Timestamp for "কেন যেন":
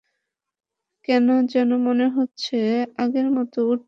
1.07-1.69